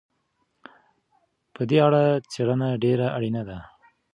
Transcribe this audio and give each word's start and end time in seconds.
په 1.53 1.61
دې 1.69 1.77
اړه 1.87 2.03
څېړنه 2.31 2.69
ډېره 2.83 3.07
اړينه 3.15 3.41
ده. 3.49 3.57